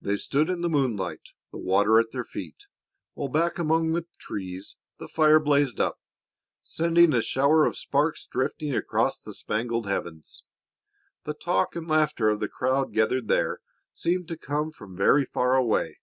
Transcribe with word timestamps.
They 0.00 0.16
stood 0.16 0.48
in 0.48 0.62
the 0.62 0.70
moonlight, 0.70 1.34
the 1.52 1.58
water 1.58 2.00
at 2.00 2.12
their 2.12 2.24
feet, 2.24 2.66
while 3.12 3.28
back 3.28 3.58
among 3.58 3.92
the 3.92 4.06
trees 4.18 4.78
the 4.98 5.06
fire 5.06 5.38
blazed 5.38 5.78
up, 5.82 6.00
sending 6.62 7.12
a 7.12 7.20
shower 7.20 7.66
of 7.66 7.76
sparks 7.76 8.24
drifting 8.24 8.74
across 8.74 9.20
the 9.22 9.34
spangled 9.34 9.86
heavens. 9.86 10.44
The 11.24 11.34
talk 11.34 11.76
and 11.76 11.86
laughter 11.86 12.30
of 12.30 12.40
the 12.40 12.48
crowd 12.48 12.94
gathered 12.94 13.28
there 13.28 13.60
seemed 13.92 14.28
to 14.28 14.38
come 14.38 14.72
from 14.72 14.96
very 14.96 15.26
far 15.26 15.54
away. 15.56 15.98